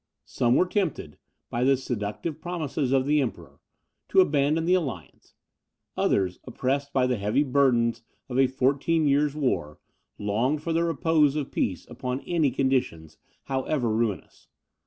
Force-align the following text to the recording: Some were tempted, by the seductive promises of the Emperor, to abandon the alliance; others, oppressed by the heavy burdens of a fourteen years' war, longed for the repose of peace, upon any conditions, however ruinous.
Some 0.25 0.55
were 0.55 0.65
tempted, 0.65 1.19
by 1.51 1.63
the 1.63 1.77
seductive 1.77 2.41
promises 2.41 2.91
of 2.91 3.05
the 3.05 3.21
Emperor, 3.21 3.59
to 4.09 4.19
abandon 4.19 4.65
the 4.65 4.73
alliance; 4.73 5.35
others, 5.95 6.39
oppressed 6.43 6.91
by 6.91 7.05
the 7.05 7.17
heavy 7.17 7.43
burdens 7.43 8.01
of 8.27 8.39
a 8.39 8.47
fourteen 8.47 9.05
years' 9.05 9.35
war, 9.35 9.77
longed 10.17 10.63
for 10.63 10.73
the 10.73 10.83
repose 10.83 11.35
of 11.35 11.51
peace, 11.51 11.85
upon 11.87 12.21
any 12.21 12.49
conditions, 12.49 13.19
however 13.43 13.89
ruinous. 13.91 14.47